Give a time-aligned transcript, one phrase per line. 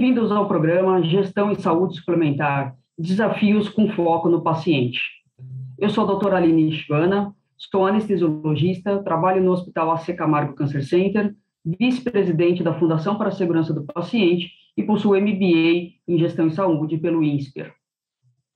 [0.00, 4.98] Bem-vindos ao programa Gestão e Saúde Suplementar, Desafios com Foco no Paciente.
[5.78, 11.36] Eu sou a doutora Aline Ivana, sou anestesiologista, trabalho no Hospital AC Camargo Cancer Center,
[11.62, 16.96] vice-presidente da Fundação para a Segurança do Paciente e possuo MBA em Gestão e Saúde
[16.96, 17.70] pelo INSPER.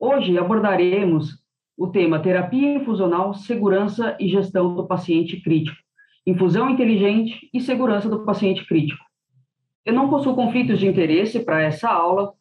[0.00, 1.42] Hoje abordaremos
[1.76, 5.76] o tema Terapia Infusional, Segurança e Gestão do Paciente Crítico,
[6.26, 9.04] Infusão Inteligente e Segurança do Paciente Crítico.
[9.84, 12.34] Eu não possuo conflitos de interesse para essa aula,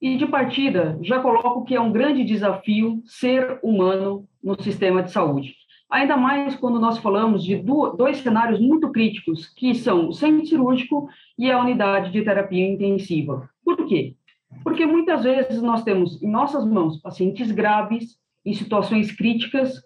[0.00, 5.10] e, de partida, já coloco que é um grande desafio ser humano no sistema de
[5.10, 5.54] saúde.
[5.88, 11.08] Ainda mais quando nós falamos de dois cenários muito críticos, que são o centro cirúrgico
[11.38, 13.48] e a unidade de terapia intensiva.
[13.64, 14.14] Por quê?
[14.62, 19.80] Porque muitas vezes nós temos em nossas mãos pacientes graves, em situações críticas,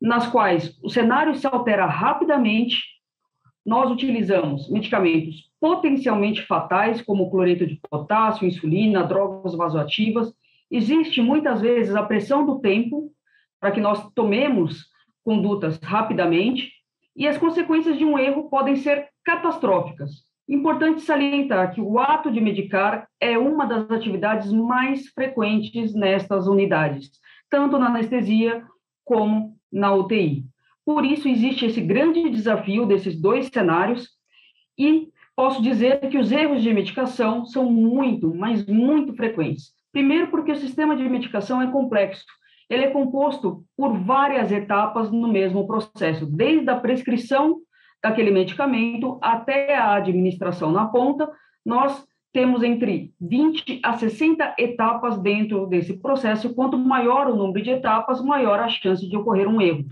[0.00, 2.80] nas quais o cenário se altera rapidamente
[3.68, 10.32] nós utilizamos medicamentos potencialmente fatais, como cloreto de potássio, insulina, drogas vasoativas.
[10.70, 13.12] Existe muitas vezes a pressão do tempo
[13.60, 14.86] para que nós tomemos
[15.22, 16.72] condutas rapidamente
[17.14, 20.12] e as consequências de um erro podem ser catastróficas.
[20.48, 27.10] Importante salientar que o ato de medicar é uma das atividades mais frequentes nestas unidades,
[27.50, 28.64] tanto na anestesia
[29.04, 30.46] como na UTI.
[30.88, 34.08] Por isso, existe esse grande desafio desses dois cenários,
[34.78, 39.74] e posso dizer que os erros de medicação são muito, mas muito frequentes.
[39.92, 42.24] Primeiro, porque o sistema de medicação é complexo.
[42.70, 47.58] Ele é composto por várias etapas no mesmo processo, desde a prescrição
[48.02, 51.30] daquele medicamento até a administração na ponta.
[51.66, 56.54] Nós temos entre 20 a 60 etapas dentro desse processo.
[56.54, 59.84] Quanto maior o número de etapas, maior a chance de ocorrer um erro.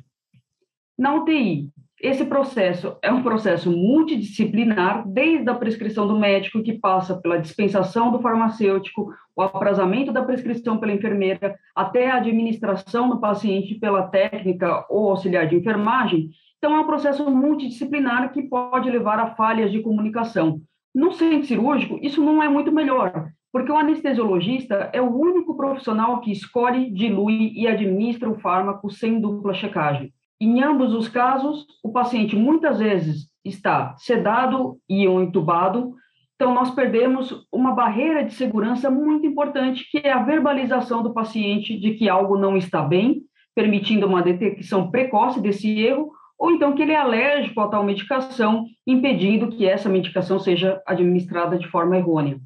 [0.98, 1.68] Na UTI,
[2.00, 8.10] esse processo é um processo multidisciplinar, desde a prescrição do médico, que passa pela dispensação
[8.10, 14.86] do farmacêutico, o aprazamento da prescrição pela enfermeira, até a administração do paciente pela técnica
[14.88, 16.30] ou auxiliar de enfermagem.
[16.56, 20.62] Então, é um processo multidisciplinar que pode levar a falhas de comunicação.
[20.94, 26.20] No centro cirúrgico, isso não é muito melhor, porque o anestesiologista é o único profissional
[26.20, 30.10] que escolhe, dilui e administra o fármaco sem dupla checagem.
[30.40, 35.94] Em ambos os casos, o paciente muitas vezes está sedado e ou entubado,
[36.34, 41.78] então nós perdemos uma barreira de segurança muito importante, que é a verbalização do paciente
[41.78, 43.22] de que algo não está bem,
[43.54, 48.66] permitindo uma detecção precoce desse erro, ou então que ele é alérgico a tal medicação,
[48.86, 52.38] impedindo que essa medicação seja administrada de forma errônea.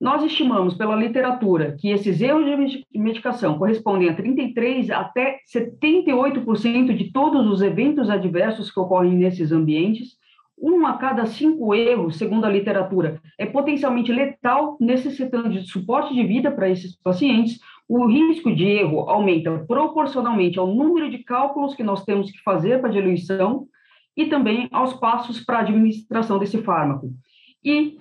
[0.00, 7.12] Nós estimamos pela literatura que esses erros de medicação correspondem a 33 até 78% de
[7.12, 10.18] todos os eventos adversos que ocorrem nesses ambientes.
[10.58, 16.24] Um a cada cinco erros, segundo a literatura, é potencialmente letal, necessitando de suporte de
[16.24, 17.58] vida para esses pacientes.
[17.86, 22.80] O risco de erro aumenta proporcionalmente ao número de cálculos que nós temos que fazer
[22.80, 23.66] para diluição
[24.16, 27.10] e também aos passos para a administração desse fármaco.
[27.62, 27.98] E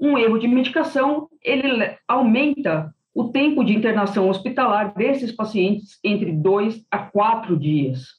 [0.00, 6.84] um erro de medicação, ele aumenta o tempo de internação hospitalar desses pacientes entre dois
[6.90, 8.18] a quatro dias.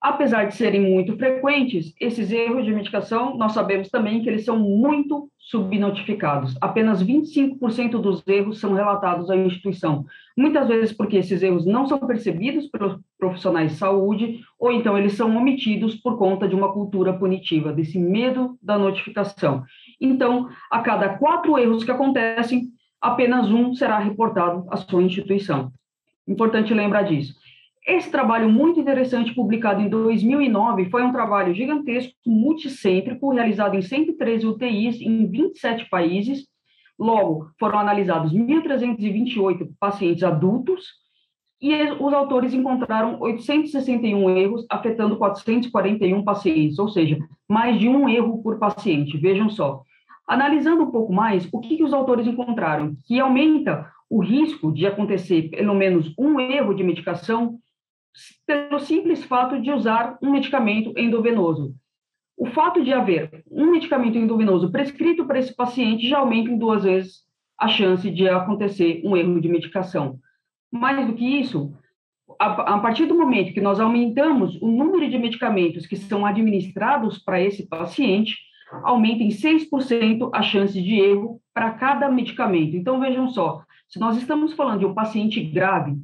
[0.00, 4.58] Apesar de serem muito frequentes, esses erros de medicação, nós sabemos também que eles são
[4.58, 6.54] muito subnotificados.
[6.60, 10.04] Apenas 25% dos erros são relatados à instituição.
[10.36, 15.14] Muitas vezes porque esses erros não são percebidos pelos profissionais de saúde, ou então eles
[15.14, 19.64] são omitidos por conta de uma cultura punitiva, desse medo da notificação.
[20.00, 22.68] Então, a cada quatro erros que acontecem,
[23.00, 25.72] apenas um será reportado à sua instituição.
[26.26, 27.34] Importante lembrar disso.
[27.86, 34.44] Esse trabalho muito interessante, publicado em 2009, foi um trabalho gigantesco, multicêntrico, realizado em 113
[34.44, 36.48] UTIs em 27 países.
[36.98, 41.05] Logo, foram analisados 1.328 pacientes adultos
[41.60, 47.18] e os autores encontraram 861 erros, afetando 441 pacientes, ou seja,
[47.48, 49.16] mais de um erro por paciente.
[49.16, 49.82] Vejam só.
[50.26, 52.96] Analisando um pouco mais, o que, que os autores encontraram?
[53.06, 57.58] Que aumenta o risco de acontecer pelo menos um erro de medicação
[58.46, 61.74] pelo simples fato de usar um medicamento endovenoso.
[62.36, 66.84] O fato de haver um medicamento endovenoso prescrito para esse paciente já aumenta em duas
[66.84, 67.24] vezes
[67.58, 70.18] a chance de acontecer um erro de medicação.
[70.78, 71.72] Mais do que isso,
[72.38, 77.40] a, partir do momento que nós aumentamos o número de medicamentos que são administrados para
[77.40, 78.36] esse paciente,
[78.82, 82.76] aumenta em 6% a chance de erro para cada medicamento.
[82.76, 85.96] Então, vejam só, se nós estamos falando de um paciente grave,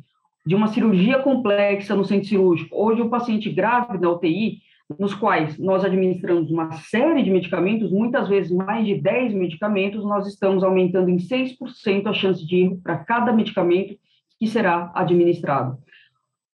[0.47, 4.59] de uma cirurgia complexa no centro cirúrgico ou de um paciente grave na UTI,
[4.99, 10.27] nos quais nós administramos uma série de medicamentos, muitas vezes mais de 10 medicamentos, nós
[10.27, 13.97] estamos aumentando em 6% a chance de erro para cada medicamento
[14.43, 15.79] que será administrado.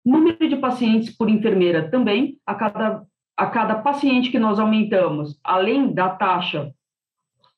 [0.03, 3.03] Número de pacientes por enfermeira também, a cada,
[3.37, 6.73] a cada paciente que nós aumentamos, além da taxa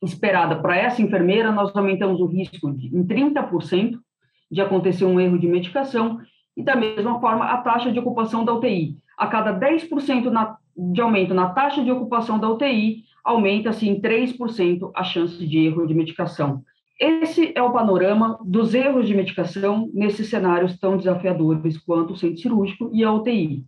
[0.03, 3.97] esperada para essa enfermeira, nós aumentamos o risco de, em 30%
[4.51, 6.19] de acontecer um erro de medicação,
[6.57, 8.97] e da mesma forma a taxa de ocupação da UTI.
[9.17, 14.91] A cada 10% na, de aumento na taxa de ocupação da UTI, aumenta-se em 3%
[14.93, 16.65] a chance de erro de medicação.
[16.99, 22.41] Esse é o panorama dos erros de medicação nesses cenários tão desafiadores quanto o centro
[22.41, 23.63] cirúrgico e a UTI.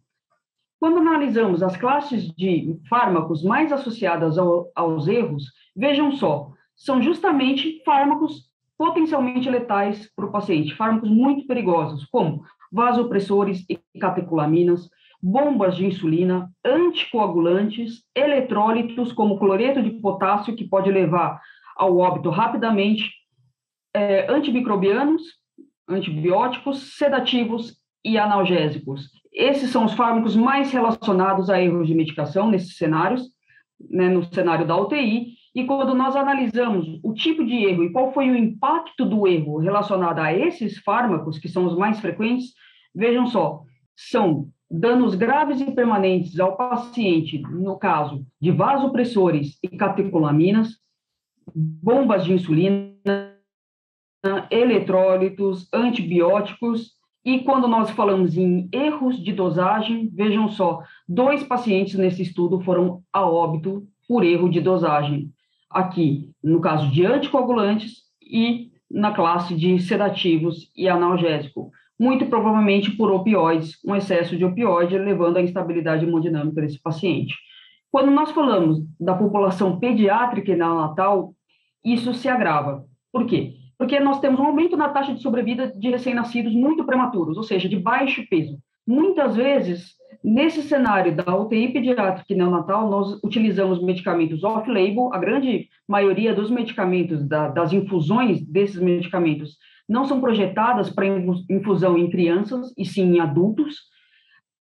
[0.80, 5.44] Quando analisamos as classes de fármacos mais associadas ao, aos erros,
[5.76, 13.64] vejam só, são justamente fármacos potencialmente letais para o paciente, fármacos muito perigosos, como vasopressores
[13.70, 14.90] e catecolaminas,
[15.22, 21.40] bombas de insulina, anticoagulantes, eletrólitos, como cloreto de potássio, que pode levar
[21.76, 23.19] ao óbito rapidamente,
[23.94, 25.22] é, antimicrobianos,
[25.88, 29.10] antibióticos, sedativos e analgésicos.
[29.34, 33.24] Esses são os fármacos mais relacionados a erros de medicação nesses cenários,
[33.90, 38.14] né, no cenário da UTI, e quando nós analisamos o tipo de erro e qual
[38.14, 42.54] foi o impacto do erro relacionado a esses fármacos, que são os mais frequentes,
[42.94, 43.64] vejam só,
[43.96, 50.78] são danos graves e permanentes ao paciente, no caso de vasopressores e catecolaminas,
[51.56, 52.94] bombas de insulina,
[54.50, 56.94] eletrólitos, antibióticos,
[57.24, 63.02] e quando nós falamos em erros de dosagem, vejam só, dois pacientes nesse estudo foram
[63.12, 65.32] a óbito por erro de dosagem.
[65.70, 73.12] Aqui, no caso de anticoagulantes e na classe de sedativos e analgésico muito provavelmente por
[73.12, 77.36] opioides, um excesso de opioide, levando à instabilidade hemodinâmica desse paciente.
[77.92, 81.34] Quando nós falamos da população pediátrica e neonatal,
[81.84, 82.86] isso se agrava.
[83.12, 83.56] Por quê?
[83.80, 87.70] Porque nós temos um aumento na taxa de sobrevida de recém-nascidos muito prematuros, ou seja,
[87.70, 88.60] de baixo peso.
[88.86, 95.70] Muitas vezes, nesse cenário da UTI pediátrica e neonatal, nós utilizamos medicamentos off-label, a grande
[95.88, 101.08] maioria dos medicamentos, da, das infusões desses medicamentos, não são projetadas para
[101.50, 103.78] infusão em crianças, e sim em adultos,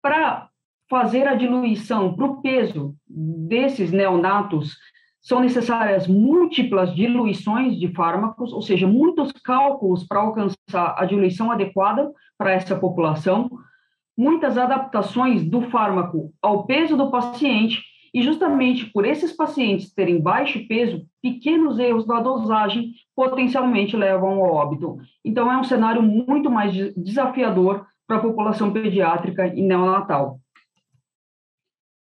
[0.00, 0.48] para
[0.88, 4.74] fazer a diluição para o peso desses neonatos,
[5.22, 12.12] são necessárias múltiplas diluições de fármacos, ou seja, muitos cálculos para alcançar a diluição adequada
[12.36, 13.48] para essa população,
[14.18, 17.80] muitas adaptações do fármaco ao peso do paciente
[18.12, 24.52] e justamente por esses pacientes terem baixo peso, pequenos erros da dosagem potencialmente levam ao
[24.52, 24.98] óbito.
[25.24, 30.40] Então, é um cenário muito mais desafiador para a população pediátrica e neonatal.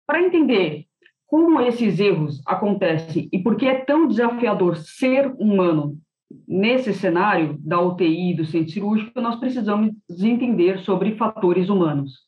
[0.05, 0.85] Para entender
[1.27, 5.97] como esses erros acontecem e por que é tão desafiador ser humano
[6.47, 12.25] nesse cenário da UTI e do centro cirúrgico, nós precisamos entender sobre fatores humanos.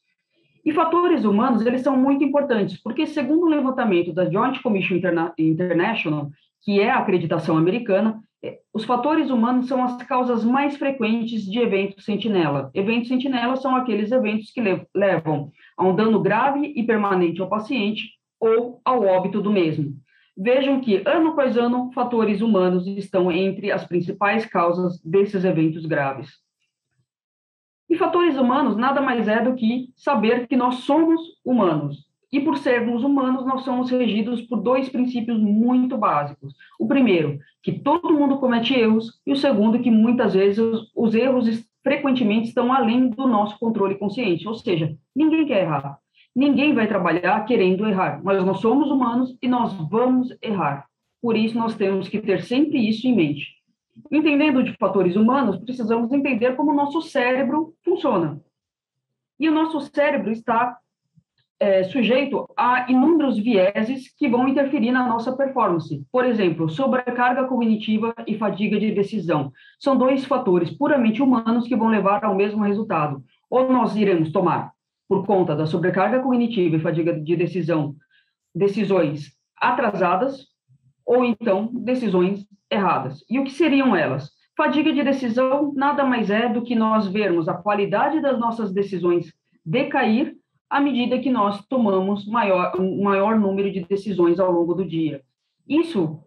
[0.65, 5.33] E fatores humanos, eles são muito importantes, porque segundo o levantamento da Joint Commission Interna
[5.37, 6.29] International,
[6.61, 11.59] que é a acreditação americana, é, os fatores humanos são as causas mais frequentes de
[11.59, 12.69] eventos sentinela.
[12.73, 14.61] Eventos sentinela são aqueles eventos que
[14.93, 19.95] levam a um dano grave e permanente ao paciente ou ao óbito do mesmo.
[20.35, 26.29] Vejam que, ano após ano, fatores humanos estão entre as principais causas desses eventos graves.
[27.89, 32.05] E fatores humanos nada mais é do que saber que nós somos humanos.
[32.31, 36.53] E por sermos humanos, nós somos regidos por dois princípios muito básicos.
[36.77, 41.15] O primeiro, que todo mundo comete erros, e o segundo, que muitas vezes os, os
[41.15, 41.47] erros
[41.81, 45.97] frequentemente estão além do nosso controle consciente, ou seja, ninguém quer errar.
[46.37, 50.85] Ninguém vai trabalhar querendo errar, mas nós somos humanos e nós vamos errar.
[51.19, 53.55] Por isso, nós temos que ter sempre isso em mente.
[54.11, 58.39] Entendendo de fatores humanos, precisamos entender como o nosso cérebro funciona.
[59.39, 60.77] E o nosso cérebro está
[61.59, 66.05] é, sujeito a inúmeros vieses que vão interferir na nossa performance.
[66.11, 69.51] Por exemplo, sobrecarga cognitiva e fadiga de decisão.
[69.79, 73.23] São dois fatores puramente humanos que vão levar ao mesmo resultado.
[73.49, 74.76] Ou nós iremos tomar,
[75.07, 77.95] por conta da sobrecarga cognitiva e fadiga de decisão,
[78.53, 80.47] decisões atrasadas,
[81.05, 83.23] ou então decisões erradas.
[83.29, 84.29] E o que seriam elas?
[84.55, 89.31] Fadiga de decisão nada mais é do que nós vermos a qualidade das nossas decisões
[89.65, 90.35] decair
[90.69, 95.21] à medida que nós tomamos maior, um maior número de decisões ao longo do dia.
[95.67, 96.19] Isso,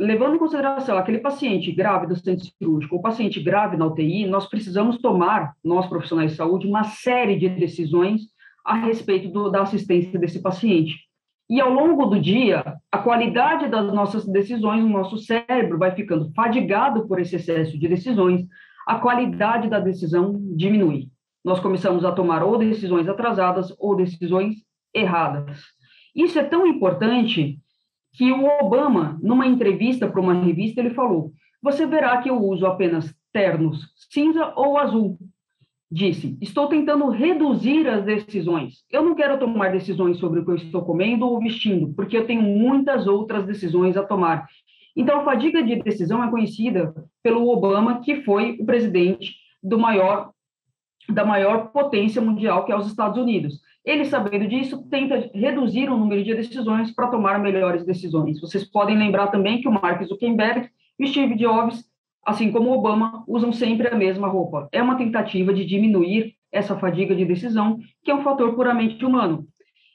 [0.00, 4.48] levando em consideração aquele paciente grave do centro cirúrgico, ou paciente grave na UTI, nós
[4.48, 8.22] precisamos tomar, nós profissionais de saúde, uma série de decisões
[8.64, 10.98] a respeito do, da assistência desse paciente.
[11.50, 16.32] E ao longo do dia, a qualidade das nossas decisões, o nosso cérebro vai ficando
[16.32, 18.46] fadigado por esse excesso de decisões,
[18.86, 21.08] a qualidade da decisão diminui.
[21.44, 24.56] Nós começamos a tomar ou decisões atrasadas ou decisões
[24.94, 25.60] erradas.
[26.16, 27.58] Isso é tão importante
[28.12, 32.66] que o Obama, numa entrevista para uma revista, ele falou: Você verá que eu uso
[32.66, 35.18] apenas ternos cinza ou azul.
[35.90, 38.84] Disse: Estou tentando reduzir as decisões.
[38.90, 42.26] Eu não quero tomar decisões sobre o que eu estou comendo ou vestindo, porque eu
[42.26, 44.46] tenho muitas outras decisões a tomar.
[44.96, 50.30] Então, a fadiga de decisão é conhecida pelo Obama, que foi o presidente do maior,
[51.08, 53.60] da maior potência mundial, que é os Estados Unidos.
[53.84, 58.40] Ele, sabendo disso, tenta reduzir o número de decisões para tomar melhores decisões.
[58.40, 60.68] Vocês podem lembrar também que o Mark Zuckerberg
[60.98, 61.82] e Steve Jobs,
[62.24, 64.68] assim como Obama, usam sempre a mesma roupa.
[64.70, 69.46] É uma tentativa de diminuir essa fadiga de decisão, que é um fator puramente humano.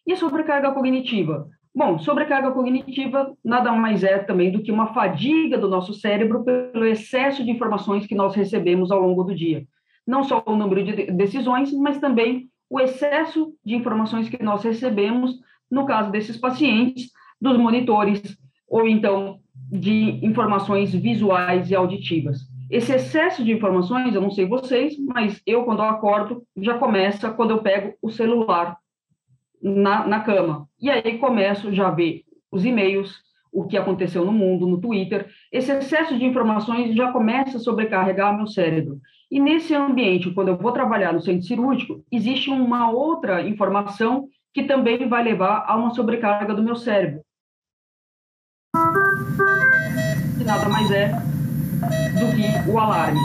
[0.07, 1.47] E a sobrecarga cognitiva?
[1.73, 6.85] Bom, sobrecarga cognitiva nada mais é também do que uma fadiga do nosso cérebro pelo
[6.85, 9.65] excesso de informações que nós recebemos ao longo do dia.
[10.07, 15.39] Não só o número de decisões, mas também o excesso de informações que nós recebemos,
[15.69, 18.21] no caso desses pacientes, dos monitores,
[18.67, 19.39] ou então
[19.71, 22.39] de informações visuais e auditivas.
[22.69, 27.31] Esse excesso de informações, eu não sei vocês, mas eu, quando eu acordo, já começa
[27.31, 28.77] quando eu pego o celular
[29.61, 30.67] na, na cama.
[30.81, 33.19] E aí começo já a ver os e-mails,
[33.51, 35.29] o que aconteceu no mundo, no Twitter.
[35.51, 38.99] Esse excesso de informações já começa a sobrecarregar meu cérebro.
[39.29, 44.63] E nesse ambiente, quando eu vou trabalhar no centro cirúrgico, existe uma outra informação que
[44.63, 47.21] também vai levar a uma sobrecarga do meu cérebro.
[50.37, 53.19] Que nada mais é do que o alarme.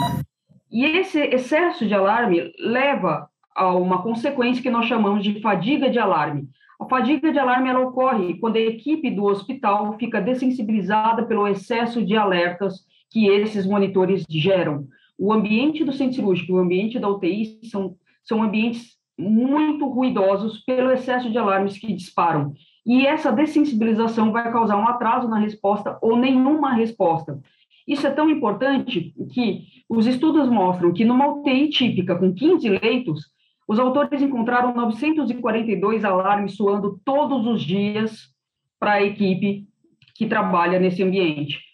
[0.71, 5.99] E esse excesso de alarme leva a uma consequência que nós chamamos de fadiga de
[5.99, 6.49] alarme.
[6.81, 12.05] A fadiga de alarme ela ocorre quando a equipe do hospital fica dessensibilizada pelo excesso
[12.05, 14.89] de alertas que esses monitores geram
[15.21, 20.65] o ambiente do centro cirúrgico e o ambiente da UTI são, são ambientes muito ruidosos
[20.65, 22.55] pelo excesso de alarmes que disparam.
[22.87, 27.39] E essa dessensibilização vai causar um atraso na resposta ou nenhuma resposta.
[27.87, 33.27] Isso é tão importante que os estudos mostram que numa UTI típica com 15 leitos,
[33.69, 38.31] os autores encontraram 942 alarmes soando todos os dias
[38.79, 39.69] para a equipe
[40.15, 41.70] que trabalha nesse ambiente.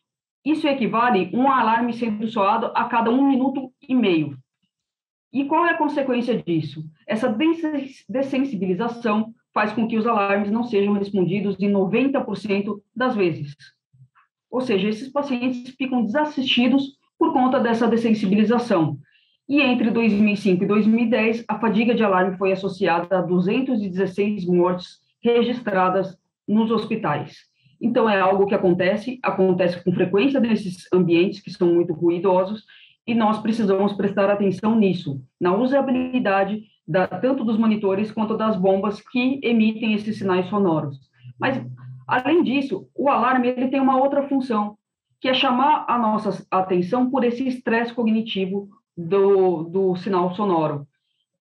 [0.46, 4.38] Isso equivale a um alarme sendo soado a cada um minuto e meio.
[5.32, 6.84] E qual é a consequência disso?
[7.04, 7.36] Essa
[8.08, 13.56] dessensibilização faz com que os alarmes não sejam respondidos em 90% das vezes.
[14.48, 18.98] Ou seja, esses pacientes ficam desassistidos por conta dessa dessensibilização.
[19.48, 26.16] E entre 2005 e 2010, a fadiga de alarme foi associada a 216 mortes registradas
[26.46, 27.36] nos hospitais.
[27.80, 32.64] Então, é algo que acontece, acontece com frequência nesses ambientes que são muito ruidosos,
[33.06, 39.00] e nós precisamos prestar atenção nisso, na usabilidade da, tanto dos monitores quanto das bombas
[39.00, 40.99] que emitem esses sinais sonoros.
[41.38, 41.64] Mas,
[42.06, 44.76] além disso, o alarme ele tem uma outra função,
[45.21, 50.87] que é chamar a nossa atenção por esse estresse cognitivo do, do sinal sonoro.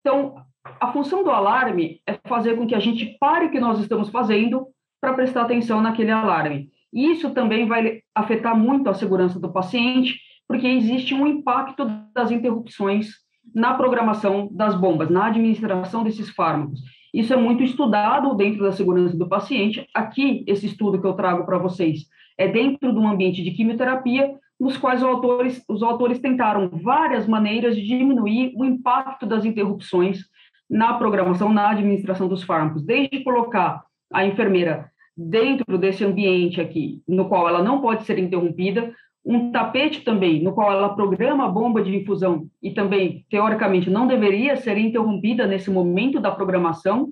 [0.01, 0.35] Então,
[0.79, 4.09] a função do alarme é fazer com que a gente pare o que nós estamos
[4.09, 4.67] fazendo
[4.99, 6.69] para prestar atenção naquele alarme.
[6.93, 12.31] E isso também vai afetar muito a segurança do paciente, porque existe um impacto das
[12.31, 13.09] interrupções
[13.53, 16.81] na programação das bombas, na administração desses fármacos.
[17.13, 19.87] Isso é muito estudado dentro da segurança do paciente.
[19.93, 24.35] Aqui, esse estudo que eu trago para vocês é dentro de um ambiente de quimioterapia,
[24.59, 30.25] nos quais os autores, os autores tentaram várias maneiras de diminuir o impacto das interrupções
[30.69, 33.84] na programação, na administração dos fármacos, desde colocar
[34.15, 38.93] a enfermeira dentro desse ambiente aqui, no qual ela não pode ser interrompida,
[39.25, 44.07] um tapete também, no qual ela programa a bomba de infusão e também, teoricamente, não
[44.07, 47.09] deveria ser interrompida nesse momento da programação,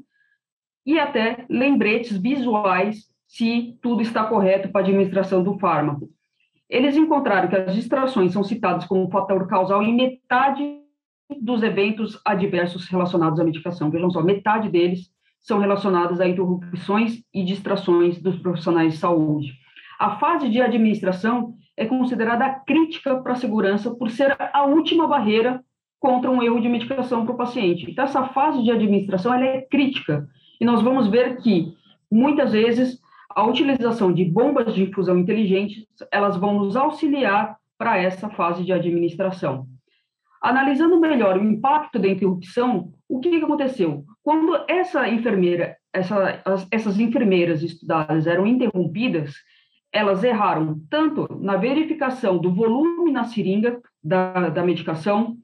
[0.86, 6.10] e até lembretes visuais se tudo está correto para a administração do fármaco.
[6.70, 10.80] Eles encontraram que as distrações são citadas como fator causal em metade
[11.42, 13.90] dos eventos adversos relacionados à medicação.
[13.90, 15.12] Vejam só, metade deles
[15.44, 19.54] são relacionadas a interrupções e distrações dos profissionais de saúde.
[20.00, 25.64] A fase de administração é considerada crítica para a segurança por ser a última barreira
[26.00, 27.90] contra um erro de medicação para o paciente.
[27.90, 30.28] Então, essa fase de administração é crítica.
[30.60, 31.74] E nós vamos ver que,
[32.12, 38.30] muitas vezes, a utilização de bombas de infusão inteligentes, elas vão nos auxiliar para essa
[38.30, 39.66] fase de administração.
[40.42, 44.06] Analisando melhor o impacto da interrupção, o que aconteceu?
[44.24, 49.34] Quando essa enfermeira, essa, as, essas enfermeiras estudadas eram interrompidas,
[49.92, 55.38] elas erraram tanto na verificação do volume na seringa da, da medicação,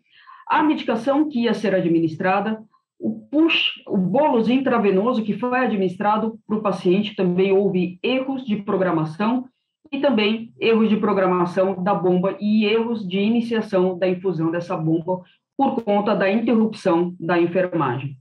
[0.48, 2.64] a medicação que ia ser administrada,
[2.98, 8.56] o push, o bolos intravenoso que foi administrado para o paciente, também houve erros de
[8.58, 9.46] programação
[9.92, 15.22] e também erros de programação da bomba e erros de iniciação da infusão dessa bomba
[15.56, 18.18] por conta da interrupção da enfermagem.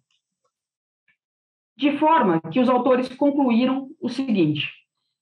[1.78, 4.68] De forma que os autores concluíram o seguinte: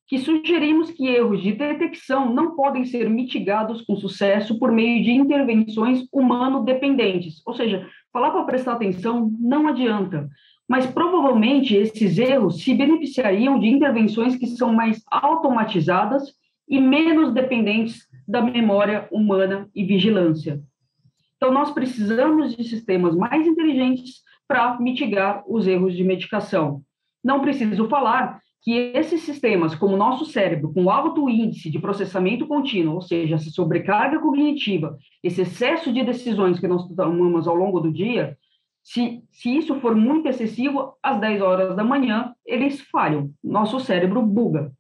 [0.07, 5.11] que sugerimos que erros de detecção não podem ser mitigados com sucesso por meio de
[5.11, 7.43] intervenções humano-dependentes.
[7.45, 10.31] Ou seja, falar para prestar atenção não adianta,
[10.67, 16.33] mas provavelmente esses erros se beneficiariam de intervenções que são mais automatizadas
[16.67, 20.59] e menos dependentes da memória humana e vigilância.
[21.37, 26.83] Então, nós precisamos de sistemas mais inteligentes para mitigar os erros de medicação.
[27.23, 32.47] Não preciso falar que esses sistemas, como o nosso cérebro, com alto índice de processamento
[32.47, 37.79] contínuo, ou seja, essa sobrecarga cognitiva, esse excesso de decisões que nós tomamos ao longo
[37.79, 38.37] do dia,
[38.83, 44.23] se, se isso for muito excessivo, às 10 horas da manhã, eles falham, nosso cérebro
[44.23, 44.73] buga.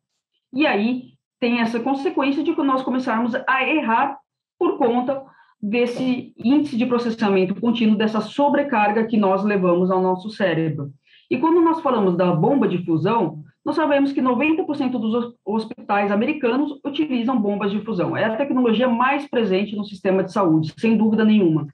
[0.52, 4.18] E aí tem essa consequência de que nós começarmos a errar
[4.58, 5.24] por conta
[5.60, 10.92] desse índice de processamento contínuo, dessa sobrecarga que nós levamos ao nosso cérebro.
[11.30, 16.78] E quando nós falamos da bomba de fusão, nós sabemos que 90% dos hospitais americanos
[16.84, 18.16] utilizam bombas de infusão.
[18.16, 21.66] É a tecnologia mais presente no sistema de saúde, sem dúvida nenhuma.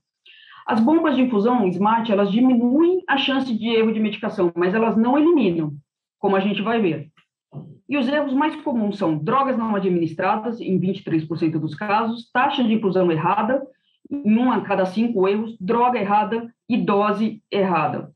[0.67, 4.97] As bombas de infusão SMART, elas diminuem a chance de erro de medicação, mas elas
[4.97, 5.75] não eliminam,
[6.19, 7.12] como a gente vai ver.
[7.89, 12.73] E os erros mais comuns são drogas não administradas, em 23% dos casos, taxa de
[12.73, 13.63] infusão errada,
[14.11, 18.13] em um a cada cinco erros, droga errada e dose errada.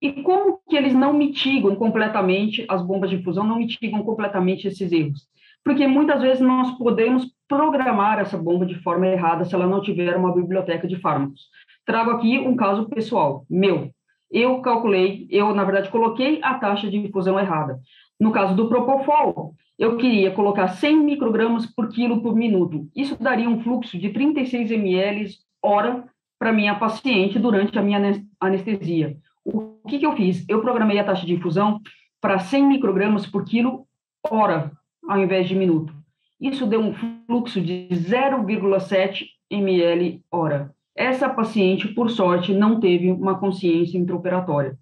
[0.00, 4.92] E como que eles não mitigam completamente, as bombas de fusão não mitigam completamente esses
[4.92, 5.26] erros?
[5.64, 10.14] Porque muitas vezes nós podemos programar essa bomba de forma errada se ela não tiver
[10.16, 11.48] uma biblioteca de fármacos.
[11.86, 13.93] Trago aqui um caso pessoal, meu.
[14.34, 17.78] Eu calculei, eu, na verdade, coloquei a taxa de infusão errada.
[18.18, 22.88] No caso do Propofol, eu queria colocar 100 microgramas por quilo por minuto.
[22.96, 25.30] Isso daria um fluxo de 36 ml
[25.62, 26.04] hora
[26.36, 29.16] para minha paciente durante a minha anestesia.
[29.44, 30.44] O que, que eu fiz?
[30.48, 31.80] Eu programei a taxa de infusão
[32.20, 33.86] para 100 microgramas por quilo
[34.28, 34.72] hora,
[35.08, 35.94] ao invés de minuto.
[36.40, 40.74] Isso deu um fluxo de 0,7 ml hora.
[40.96, 44.76] Essa paciente, por sorte, não teve uma consciência intraoperatória.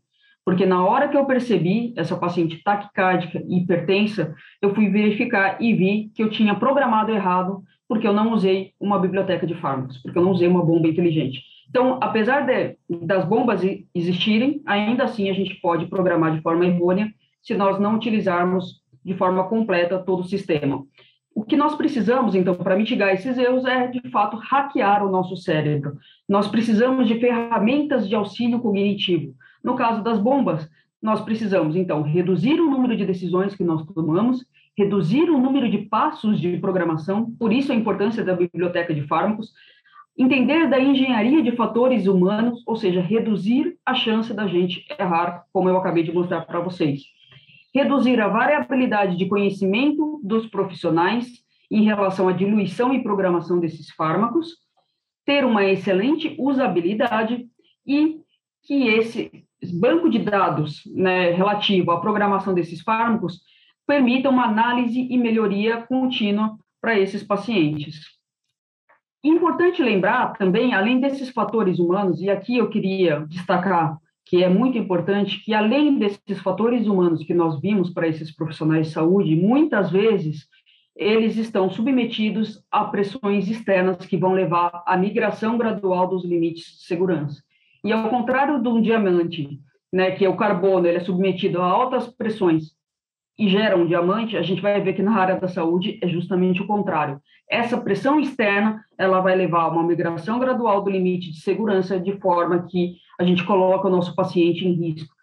[0.45, 5.73] Porque na hora que eu percebi essa paciente taquicárdica e hipertensa, eu fui verificar e
[5.73, 10.19] vi que eu tinha programado errado, porque eu não usei uma biblioteca de fármacos, porque
[10.19, 11.41] eu não usei uma bomba inteligente.
[11.69, 13.63] Então, apesar de, das bombas
[13.95, 19.15] existirem, ainda assim a gente pode programar de forma errônea se nós não utilizarmos de
[19.15, 20.85] forma completa todo o sistema.
[21.35, 25.37] O que nós precisamos, então, para mitigar esses erros é, de fato, hackear o nosso
[25.37, 25.97] cérebro.
[26.29, 29.35] Nós precisamos de ferramentas de auxílio cognitivo.
[29.65, 30.69] No caso das bombas,
[31.01, 34.45] nós precisamos, então, reduzir o número de decisões que nós tomamos,
[34.77, 39.53] reduzir o número de passos de programação, por isso a importância da biblioteca de fármacos,
[40.17, 45.69] entender da engenharia de fatores humanos, ou seja, reduzir a chance da gente errar, como
[45.69, 47.03] eu acabei de mostrar para vocês.
[47.75, 51.27] Reduzir a variabilidade de conhecimento dos profissionais
[51.71, 54.57] em relação à diluição e programação desses fármacos,
[55.25, 57.47] ter uma excelente usabilidade
[57.87, 58.21] e
[58.65, 59.47] que esse
[59.81, 63.41] banco de dados né, relativo à programação desses fármacos
[63.87, 68.01] permita uma análise e melhoria contínua para esses pacientes.
[69.25, 74.79] Importante lembrar também, além desses fatores humanos, e aqui eu queria destacar que é muito
[74.79, 79.91] importante que, além desses fatores humanos que nós vimos para esses profissionais de saúde, muitas
[79.91, 80.49] vezes
[80.95, 86.85] eles estão submetidos a pressões externas que vão levar à migração gradual dos limites de
[86.85, 87.43] segurança.
[87.85, 89.59] E ao contrário de um diamante,
[89.93, 92.73] né, que é o carbono, ele é submetido a altas pressões
[93.39, 96.63] e gera um diamante, a gente vai ver que na área da saúde é justamente
[96.63, 97.21] o contrário.
[97.51, 102.19] Essa pressão externa, ela vai levar a uma migração gradual do limite de segurança, de
[102.19, 105.15] forma que a gente coloca o nosso paciente em risco.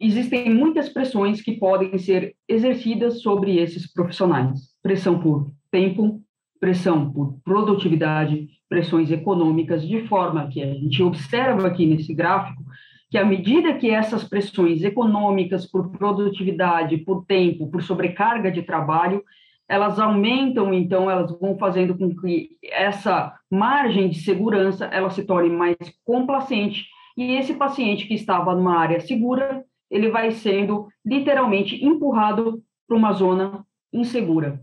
[0.00, 4.74] Existem muitas pressões que podem ser exercidas sobre esses profissionais.
[4.82, 6.20] Pressão por tempo,
[6.60, 12.62] pressão por produtividade, pressões econômicas, de forma que a gente observa aqui nesse gráfico
[13.10, 19.22] que à medida que essas pressões econômicas por produtividade, por tempo, por sobrecarga de trabalho,
[19.68, 25.50] elas aumentam, então elas vão fazendo com que essa margem de segurança ela se torne
[25.50, 32.62] mais complacente e esse paciente que estava numa área segura, ele vai sendo literalmente empurrado
[32.86, 34.60] para uma zona insegura.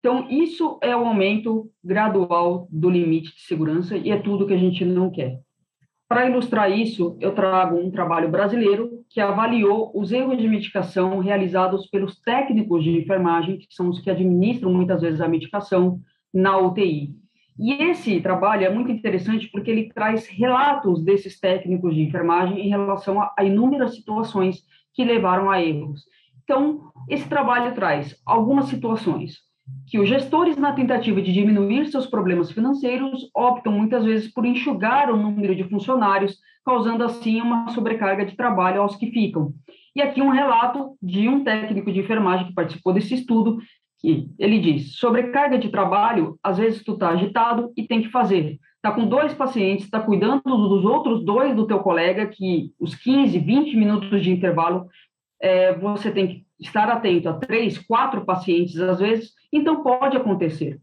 [0.00, 4.58] Então, isso é o aumento gradual do limite de segurança e é tudo que a
[4.58, 5.40] gente não quer.
[6.08, 11.86] Para ilustrar isso, eu trago um trabalho brasileiro que avaliou os erros de medicação realizados
[11.86, 16.00] pelos técnicos de enfermagem, que são os que administram muitas vezes a medicação
[16.32, 17.14] na UTI.
[17.58, 22.70] E esse trabalho é muito interessante porque ele traz relatos desses técnicos de enfermagem em
[22.70, 24.62] relação a, inúmeras situações
[24.94, 26.04] que levaram a erros.
[26.42, 29.47] Então, esse trabalho traz algumas situações
[29.88, 35.10] que os gestores, na tentativa de diminuir seus problemas financeiros, optam muitas vezes por enxugar
[35.10, 39.54] o número de funcionários, causando assim uma sobrecarga de trabalho aos que ficam.
[39.96, 43.58] E aqui um relato de um técnico de enfermagem que participou desse estudo,
[43.98, 48.58] que ele diz: sobrecarga de trabalho, às vezes tu tá agitado e tem que fazer.
[48.82, 53.38] Tá com dois pacientes, está cuidando dos outros dois do teu colega, que os 15,
[53.38, 54.86] 20 minutos de intervalo
[55.40, 60.80] é, você tem que estar atento a três, quatro pacientes às vezes, então pode acontecer.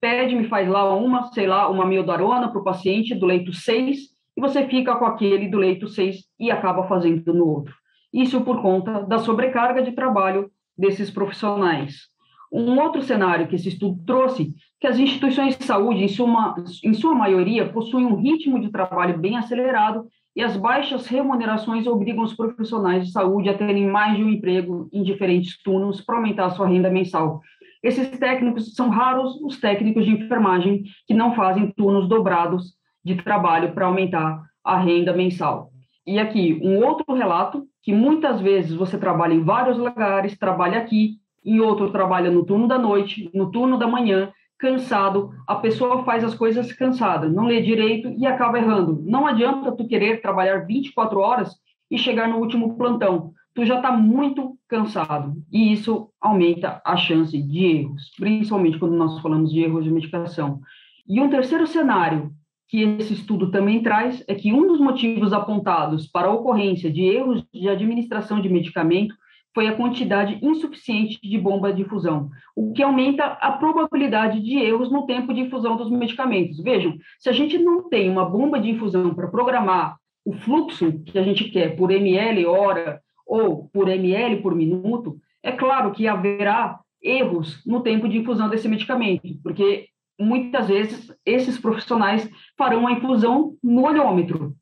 [0.00, 3.98] Pede-me, faz lá uma, sei lá, uma miodarona para o paciente do leito 6,
[4.36, 7.74] e você fica com aquele do leito 6 e acaba fazendo no outro.
[8.12, 12.06] Isso por conta da sobrecarga de trabalho desses profissionais.
[12.50, 16.94] Um outro cenário que esse estudo trouxe, que as instituições de saúde, em sua, em
[16.94, 20.06] sua maioria, possuem um ritmo de trabalho bem acelerado
[20.38, 24.88] e as baixas remunerações obrigam os profissionais de saúde a terem mais de um emprego
[24.92, 27.40] em diferentes turnos para aumentar sua renda mensal.
[27.82, 32.74] Esses técnicos são raros os técnicos de enfermagem que não fazem turnos dobrados
[33.04, 35.72] de trabalho para aumentar a renda mensal.
[36.06, 41.16] E aqui um outro relato que muitas vezes você trabalha em vários lugares, trabalha aqui,
[41.44, 46.24] em outro trabalha no turno da noite, no turno da manhã, cansado, a pessoa faz
[46.24, 49.02] as coisas cansada, não lê direito e acaba errando.
[49.06, 51.54] Não adianta tu querer trabalhar 24 horas
[51.90, 53.32] e chegar no último plantão.
[53.54, 59.20] Tu já está muito cansado e isso aumenta a chance de erros, principalmente quando nós
[59.20, 60.60] falamos de erros de medicação.
[61.08, 62.32] E um terceiro cenário
[62.68, 67.02] que esse estudo também traz é que um dos motivos apontados para a ocorrência de
[67.02, 69.14] erros de administração de medicamento
[69.58, 74.88] foi a quantidade insuficiente de bomba de infusão, o que aumenta a probabilidade de erros
[74.88, 76.62] no tempo de infusão dos medicamentos.
[76.62, 81.18] Vejam, se a gente não tem uma bomba de infusão para programar o fluxo que
[81.18, 86.78] a gente quer por ml hora ou por ml por minuto, é claro que haverá
[87.02, 93.56] erros no tempo de infusão desse medicamento, porque muitas vezes esses profissionais farão a infusão
[93.60, 94.54] no olhômetro,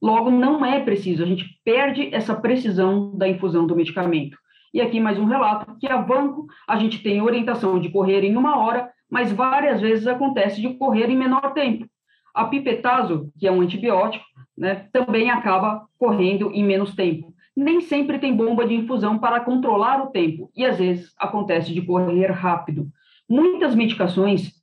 [0.00, 4.38] Logo, não é preciso, a gente perde essa precisão da infusão do medicamento.
[4.72, 8.36] E aqui mais um relato que a banco a gente tem orientação de correr em
[8.36, 11.86] uma hora, mas várias vezes acontece de correr em menor tempo.
[12.32, 14.24] A pipetazo, que é um antibiótico,
[14.56, 17.34] né, também acaba correndo em menos tempo.
[17.56, 21.82] Nem sempre tem bomba de infusão para controlar o tempo, e às vezes acontece de
[21.82, 22.86] correr rápido.
[23.28, 24.58] Muitas medicações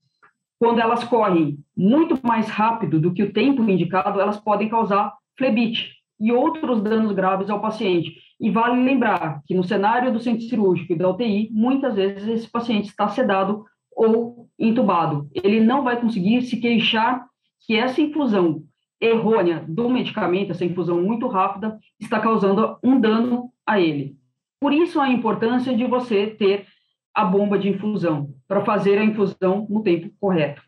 [0.57, 5.93] quando elas correm muito mais rápido do que o tempo indicado, elas podem causar flebite
[6.19, 8.15] e outros danos graves ao paciente.
[8.39, 12.49] E vale lembrar que no cenário do centro cirúrgico e da UTI, muitas vezes esse
[12.49, 15.29] paciente está sedado ou entubado.
[15.33, 17.25] Ele não vai conseguir se queixar
[17.65, 18.63] que essa infusão
[18.99, 24.17] errônea do medicamento, essa infusão muito rápida, está causando um dano a ele.
[24.59, 26.67] Por isso a importância de você ter
[27.13, 30.61] a bomba de infusão, para fazer a infusão no tempo correto.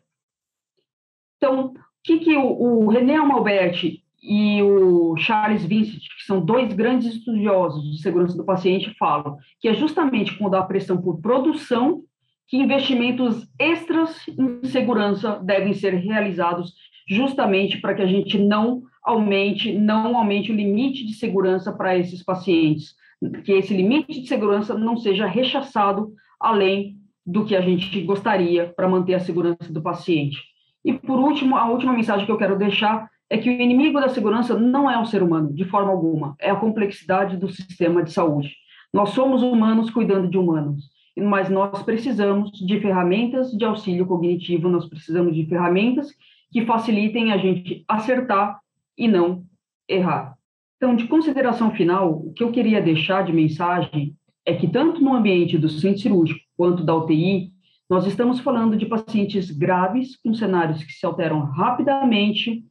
[1.35, 6.73] Então, o que, que o, o René Amalberti e o Charles Vincent, que são dois
[6.73, 12.03] grandes estudiosos de segurança do paciente, falam que é justamente quando há pressão por produção
[12.47, 16.73] que investimentos extras em segurança devem ser realizados
[17.07, 22.23] justamente para que a gente não aumente, não aumente o limite de segurança para esses
[22.23, 22.95] pacientes,
[23.43, 28.87] que esse limite de segurança não seja rechaçado além do que a gente gostaria para
[28.87, 30.37] manter a segurança do paciente.
[30.83, 34.09] E por último, a última mensagem que eu quero deixar é que o inimigo da
[34.09, 38.11] segurança não é o ser humano, de forma alguma, é a complexidade do sistema de
[38.11, 38.55] saúde.
[38.93, 44.87] Nós somos humanos cuidando de humanos, mas nós precisamos de ferramentas de auxílio cognitivo, nós
[44.87, 46.13] precisamos de ferramentas
[46.51, 48.59] que facilitem a gente acertar
[48.97, 49.43] e não
[49.89, 50.37] errar.
[50.77, 55.13] Então, de consideração final, o que eu queria deixar de mensagem é que tanto no
[55.13, 57.51] ambiente do centro cirúrgico quanto da UTI,
[57.89, 62.63] nós estamos falando de pacientes graves com cenários que se alteram rapidamente,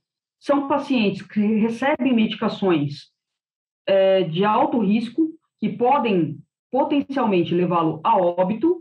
[0.47, 3.11] são pacientes que recebem medicações
[3.85, 6.39] é, de alto risco, que podem
[6.71, 8.81] potencialmente levá-lo a óbito,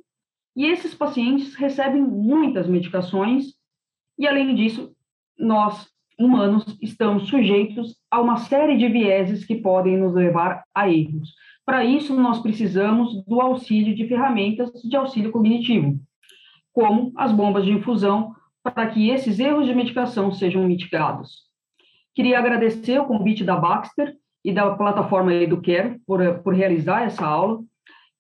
[0.56, 3.56] e esses pacientes recebem muitas medicações,
[4.15, 4.95] e além disso,
[5.39, 11.34] nós humanos estamos sujeitos a uma série de vieses que podem nos levar a erros.
[11.65, 15.99] Para isso, nós precisamos do auxílio de ferramentas de auxílio cognitivo,
[16.71, 21.45] como as bombas de infusão, para que esses erros de medicação sejam mitigados.
[22.15, 27.62] Queria agradecer o convite da Baxter e da plataforma EduCare por, por realizar essa aula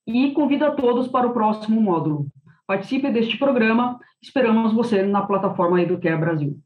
[0.05, 2.27] e convido a todos para o próximo módulo.
[2.67, 6.59] Participe deste programa, esperamos você na plataforma EduCare Brasil.